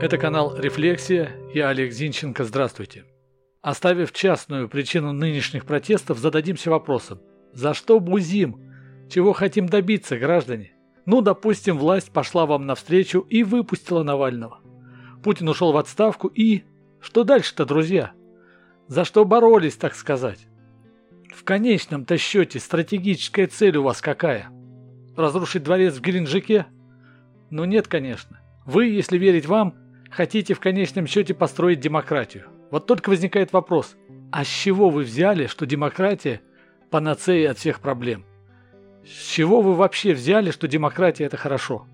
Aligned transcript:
Это 0.00 0.18
канал 0.18 0.56
«Рефлексия». 0.58 1.30
Я 1.54 1.68
Олег 1.68 1.92
Зинченко. 1.92 2.44
Здравствуйте. 2.44 3.04
Оставив 3.62 4.12
частную 4.12 4.68
причину 4.68 5.12
нынешних 5.12 5.64
протестов, 5.64 6.18
зададимся 6.18 6.70
вопросом. 6.70 7.20
За 7.52 7.74
что 7.74 8.00
бузим? 8.00 8.60
Чего 9.08 9.32
хотим 9.32 9.66
добиться, 9.66 10.18
граждане? 10.18 10.72
Ну, 11.06 11.22
допустим, 11.22 11.78
власть 11.78 12.12
пошла 12.12 12.44
вам 12.44 12.66
навстречу 12.66 13.20
и 13.20 13.44
выпустила 13.44 14.02
Навального. 14.02 14.58
Путин 15.22 15.48
ушел 15.48 15.72
в 15.72 15.76
отставку 15.76 16.26
и... 16.26 16.64
Что 17.00 17.22
дальше-то, 17.22 17.64
друзья? 17.64 18.12
За 18.88 19.04
что 19.04 19.24
боролись, 19.24 19.76
так 19.76 19.94
сказать? 19.94 20.48
В 21.34 21.44
конечном-то 21.44 22.18
счете 22.18 22.58
стратегическая 22.58 23.46
цель 23.46 23.76
у 23.76 23.84
вас 23.84 24.00
какая? 24.00 24.50
Разрушить 25.16 25.62
дворец 25.62 25.94
в 25.94 26.00
Геленджике? 26.00 26.66
Ну 27.50 27.64
нет, 27.64 27.86
конечно. 27.86 28.40
Вы, 28.66 28.86
если 28.86 29.18
верить 29.18 29.46
вам, 29.46 29.83
хотите 30.14 30.54
в 30.54 30.60
конечном 30.60 31.06
счете 31.06 31.34
построить 31.34 31.80
демократию. 31.80 32.44
Вот 32.70 32.86
только 32.86 33.10
возникает 33.10 33.52
вопрос, 33.52 33.96
а 34.30 34.44
с 34.44 34.48
чего 34.48 34.88
вы 34.88 35.02
взяли, 35.02 35.46
что 35.46 35.66
демократия– 35.66 36.40
панацея 36.90 37.50
от 37.50 37.58
всех 37.58 37.80
проблем? 37.80 38.24
С 39.04 39.32
чего 39.32 39.60
вы 39.60 39.74
вообще 39.74 40.14
взяли, 40.14 40.50
что 40.52 40.68
демократия– 40.68 41.24
это 41.26 41.36
хорошо? 41.36 41.86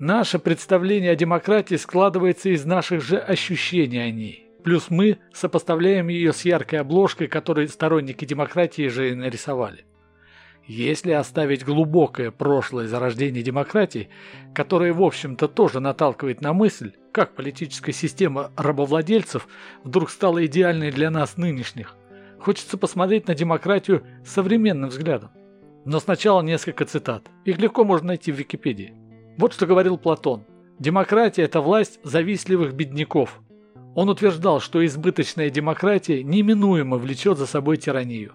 Наше 0.00 0.40
представление 0.40 1.12
о 1.12 1.16
демократии 1.16 1.76
складывается 1.76 2.48
из 2.48 2.64
наших 2.64 3.00
же 3.00 3.18
ощущений 3.18 3.98
о 3.98 4.10
ней. 4.10 4.46
Плюс 4.64 4.90
мы 4.90 5.18
сопоставляем 5.32 6.08
ее 6.08 6.32
с 6.32 6.44
яркой 6.44 6.80
обложкой, 6.80 7.28
которую 7.28 7.68
сторонники 7.68 8.24
демократии 8.24 8.88
же 8.88 9.10
и 9.10 9.14
нарисовали. 9.14 9.84
Если 10.66 11.12
оставить 11.12 11.64
глубокое 11.64 12.30
прошлое 12.30 12.88
зарождения 12.88 13.42
демократии, 13.42 14.08
которое, 14.54 14.92
в 14.92 15.02
общем-то, 15.02 15.46
тоже 15.46 15.78
наталкивает 15.78 16.40
на 16.40 16.52
мысль, 16.52 16.94
как 17.14 17.36
политическая 17.36 17.92
система 17.92 18.50
рабовладельцев 18.56 19.46
вдруг 19.84 20.10
стала 20.10 20.44
идеальной 20.46 20.90
для 20.90 21.10
нас 21.10 21.36
нынешних, 21.36 21.94
хочется 22.40 22.76
посмотреть 22.76 23.28
на 23.28 23.36
демократию 23.36 24.04
современным 24.26 24.90
взглядом. 24.90 25.30
Но 25.84 26.00
сначала 26.00 26.42
несколько 26.42 26.84
цитат. 26.86 27.30
Их 27.44 27.58
легко 27.58 27.84
можно 27.84 28.08
найти 28.08 28.32
в 28.32 28.36
Википедии. 28.36 28.94
Вот 29.38 29.52
что 29.52 29.66
говорил 29.66 29.96
Платон. 29.96 30.44
Демократия– 30.80 31.42
это 31.44 31.60
власть 31.60 32.00
завистливых 32.02 32.74
бедняков. 32.74 33.40
Он 33.94 34.08
утверждал, 34.08 34.58
что 34.58 34.84
избыточная 34.84 35.50
демократия 35.50 36.24
неминуемо 36.24 36.96
влечет 36.96 37.38
за 37.38 37.46
собой 37.46 37.76
тиранию. 37.76 38.32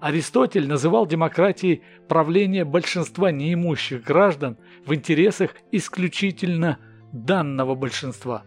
Аристотель 0.00 0.66
называл 0.66 1.06
демократией 1.06 1.82
правление 2.08 2.64
большинства 2.64 3.30
неимущих 3.30 4.02
граждан 4.02 4.58
в 4.84 4.92
интересах 4.92 5.54
исключительно 5.70 6.78
данного 7.12 7.74
большинства. 7.74 8.44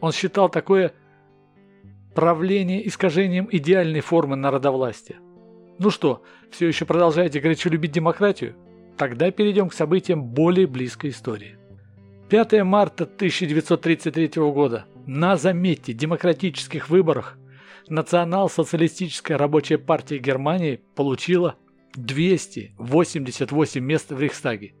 Он 0.00 0.12
считал 0.12 0.48
такое 0.48 0.92
правление 2.14 2.86
искажением 2.86 3.48
идеальной 3.50 4.00
формы 4.00 4.36
народовластия. 4.36 5.18
Ну 5.78 5.90
что, 5.90 6.22
все 6.50 6.68
еще 6.68 6.84
продолжаете 6.84 7.40
горячо 7.40 7.70
любить 7.70 7.92
демократию? 7.92 8.54
Тогда 8.96 9.30
перейдем 9.30 9.68
к 9.68 9.74
событиям 9.74 10.24
более 10.24 10.66
близкой 10.66 11.10
истории. 11.10 11.56
5 12.28 12.62
марта 12.64 13.04
1933 13.04 14.42
года 14.52 14.86
на, 15.06 15.36
заметьте, 15.36 15.92
демократических 15.92 16.88
выборах 16.88 17.38
Национал-социалистическая 17.88 19.36
рабочая 19.36 19.78
партия 19.78 20.18
Германии 20.18 20.80
получила 20.94 21.56
288 21.96 23.84
мест 23.84 24.10
в 24.10 24.20
Рейхстаге. 24.20 24.74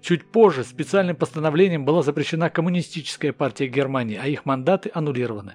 Чуть 0.00 0.24
позже 0.24 0.64
специальным 0.64 1.16
постановлением 1.16 1.84
была 1.84 2.02
запрещена 2.02 2.50
коммунистическая 2.50 3.32
партия 3.32 3.66
Германии, 3.66 4.18
а 4.22 4.26
их 4.26 4.44
мандаты 4.44 4.90
аннулированы. 4.94 5.54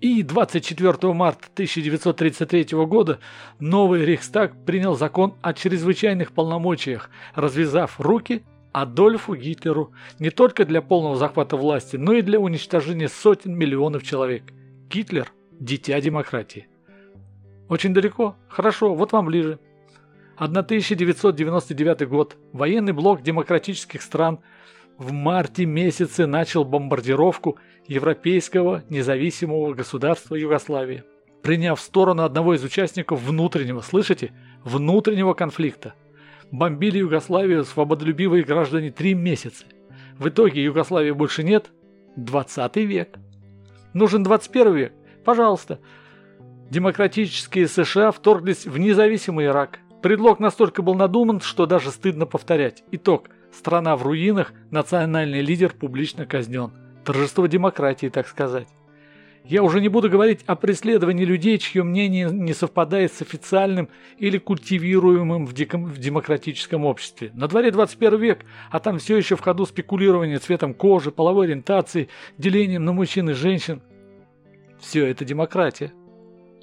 И 0.00 0.22
24 0.22 1.12
марта 1.14 1.48
1933 1.54 2.76
года 2.84 3.20
новый 3.58 4.04
Рейхстаг 4.04 4.52
принял 4.66 4.96
закон 4.96 5.34
о 5.40 5.54
чрезвычайных 5.54 6.32
полномочиях, 6.32 7.08
развязав 7.34 8.00
руки 8.00 8.42
Адольфу 8.72 9.36
Гитлеру 9.36 9.92
не 10.18 10.30
только 10.30 10.64
для 10.64 10.82
полного 10.82 11.16
захвата 11.16 11.56
власти, 11.56 11.96
но 11.96 12.12
и 12.12 12.22
для 12.22 12.40
уничтожения 12.40 13.08
сотен 13.08 13.56
миллионов 13.56 14.02
человек. 14.02 14.42
Гитлер 14.90 15.32
Дитя 15.52 16.00
демократии. 16.00 16.66
Очень 17.68 17.94
далеко? 17.94 18.36
Хорошо, 18.48 18.94
вот 18.94 19.12
вам 19.12 19.26
ближе. 19.26 19.58
1999 20.36 22.08
год. 22.08 22.36
Военный 22.52 22.92
блок 22.92 23.22
демократических 23.22 24.02
стран 24.02 24.40
в 24.98 25.12
марте 25.12 25.66
месяце 25.66 26.26
начал 26.26 26.64
бомбардировку 26.64 27.58
европейского 27.86 28.82
независимого 28.88 29.74
государства 29.74 30.34
Югославии, 30.34 31.04
приняв 31.42 31.80
сторону 31.80 32.22
одного 32.22 32.54
из 32.54 32.64
участников 32.64 33.22
внутреннего, 33.22 33.80
слышите, 33.80 34.32
внутреннего 34.64 35.34
конфликта. 35.34 35.94
Бомбили 36.50 36.98
Югославию 36.98 37.64
свободолюбивые 37.64 38.44
граждане 38.44 38.90
три 38.90 39.14
месяца. 39.14 39.64
В 40.18 40.28
итоге 40.28 40.62
Югославии 40.62 41.10
больше 41.10 41.42
нет. 41.42 41.72
20 42.16 42.76
век. 42.76 43.18
Нужен 43.92 44.22
21 44.22 44.74
век. 44.74 44.92
Пожалуйста. 45.24 45.80
Демократические 46.70 47.66
США 47.66 48.12
вторглись 48.12 48.66
в 48.66 48.78
независимый 48.78 49.46
Ирак. 49.46 49.80
Предлог 50.04 50.38
настолько 50.38 50.82
был 50.82 50.94
надуман, 50.94 51.40
что 51.40 51.64
даже 51.64 51.90
стыдно 51.90 52.26
повторять. 52.26 52.84
Итог. 52.90 53.30
Страна 53.50 53.96
в 53.96 54.02
руинах, 54.02 54.52
национальный 54.70 55.40
лидер 55.40 55.72
публично 55.72 56.26
казнен. 56.26 56.72
Торжество 57.06 57.46
демократии, 57.46 58.10
так 58.10 58.28
сказать. 58.28 58.68
Я 59.44 59.62
уже 59.62 59.80
не 59.80 59.88
буду 59.88 60.10
говорить 60.10 60.42
о 60.44 60.56
преследовании 60.56 61.24
людей, 61.24 61.56
чье 61.56 61.84
мнение 61.84 62.28
не 62.30 62.52
совпадает 62.52 63.14
с 63.14 63.22
официальным 63.22 63.88
или 64.18 64.36
культивируемым 64.36 65.46
в, 65.46 65.54
диком, 65.54 65.86
в 65.86 65.96
демократическом 65.96 66.84
обществе. 66.84 67.30
На 67.32 67.48
дворе 67.48 67.70
21 67.70 68.20
век, 68.20 68.44
а 68.70 68.80
там 68.80 68.98
все 68.98 69.16
еще 69.16 69.36
в 69.36 69.40
ходу 69.40 69.64
спекулирование 69.64 70.36
цветом 70.36 70.74
кожи, 70.74 71.12
половой 71.12 71.46
ориентации, 71.46 72.10
делением 72.36 72.84
на 72.84 72.92
мужчин 72.92 73.30
и 73.30 73.32
женщин. 73.32 73.80
Все 74.78 75.06
это 75.06 75.24
демократия. 75.24 75.94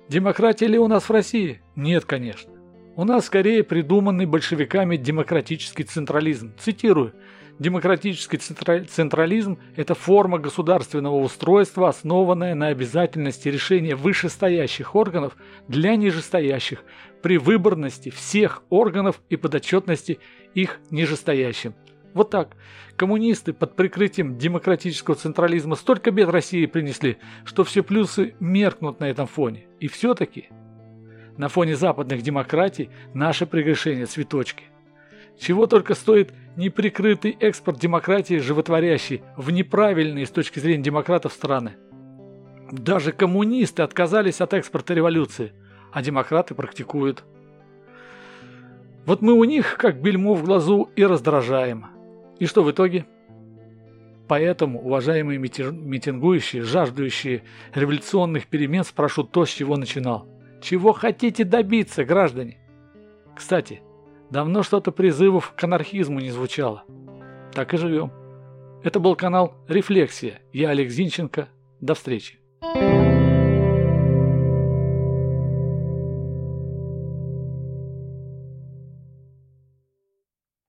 Демократия 0.09 0.67
ли 0.67 0.77
у 0.77 0.87
нас 0.87 1.09
в 1.09 1.11
России? 1.11 1.63
Нет, 1.75 2.05
конечно. 2.05 2.60
У 2.95 3.05
нас 3.05 3.25
скорее 3.25 3.63
придуманный 3.63 4.25
большевиками 4.25 4.97
демократический 4.97 5.83
централизм. 5.83 6.53
Цитирую. 6.59 7.13
Демократический 7.57 8.37
централизм– 8.37 9.59
это 9.75 9.93
форма 9.93 10.39
государственного 10.39 11.15
устройства, 11.15 11.89
основанная 11.89 12.55
на 12.55 12.67
обязательности 12.67 13.49
решения 13.49 13.95
вышестоящих 13.95 14.95
органов 14.95 15.37
для 15.67 15.95
нижестоящих 15.95 16.83
при 17.21 17.37
выборности 17.37 18.09
всех 18.09 18.63
органов 18.69 19.21
и 19.29 19.37
подотчетности 19.37 20.19
их 20.53 20.79
нижестоящим– 20.89 21.75
вот 22.13 22.29
так. 22.29 22.55
Коммунисты 22.97 23.53
под 23.53 23.75
прикрытием 23.75 24.37
демократического 24.37 25.15
централизма 25.15 25.75
столько 25.75 26.11
бед 26.11 26.29
России 26.29 26.65
принесли, 26.65 27.17
что 27.45 27.63
все 27.63 27.83
плюсы 27.83 28.35
меркнут 28.39 28.99
на 28.99 29.05
этом 29.05 29.27
фоне. 29.27 29.67
И 29.79 29.87
все-таки 29.87 30.49
на 31.41 31.49
фоне 31.49 31.75
западных 31.75 32.21
демократий 32.21 32.91
наше 33.15 33.47
прегрешение 33.47 34.05
цветочки. 34.05 34.65
Чего 35.39 35.65
только 35.65 35.95
стоит 35.95 36.31
неприкрытый 36.55 37.35
экспорт 37.39 37.79
демократии, 37.79 38.35
животворящий 38.35 39.23
в 39.35 39.49
неправильные 39.49 40.27
с 40.27 40.29
точки 40.29 40.59
зрения 40.59 40.83
демократов 40.83 41.33
страны. 41.33 41.71
Даже 42.71 43.11
коммунисты 43.11 43.81
отказались 43.81 44.39
от 44.39 44.53
экспорта 44.53 44.93
революции, 44.93 45.51
а 45.91 46.03
демократы 46.03 46.53
практикуют. 46.53 47.23
Вот 49.07 49.23
мы 49.23 49.33
у 49.33 49.43
них, 49.43 49.77
как 49.79 49.99
бельмо 49.99 50.35
в 50.35 50.43
глазу, 50.43 50.91
и 50.95 51.03
раздражаем. 51.03 51.87
И 52.37 52.45
что 52.45 52.61
в 52.61 52.69
итоге? 52.69 53.07
Поэтому, 54.27 54.79
уважаемые 54.79 55.39
митингующие, 55.39 56.61
жаждущие 56.61 57.41
революционных 57.73 58.45
перемен, 58.45 58.83
спрошу 58.83 59.23
то, 59.23 59.43
с 59.43 59.49
чего 59.49 59.75
начинал. 59.75 60.27
Чего 60.61 60.93
хотите 60.93 61.43
добиться, 61.43 62.05
граждане? 62.05 62.59
Кстати, 63.35 63.81
давно 64.29 64.61
что-то 64.61 64.91
призывов 64.91 65.53
к 65.55 65.63
анархизму 65.63 66.19
не 66.19 66.29
звучало. 66.29 66.83
Так 67.51 67.73
и 67.73 67.77
живем. 67.77 68.11
Это 68.83 68.99
был 68.99 69.15
канал 69.15 69.55
«Рефлексия». 69.67 70.41
Я 70.53 70.69
Олег 70.69 70.89
Зинченко. 70.89 71.49
До 71.79 71.95
встречи. 71.95 72.39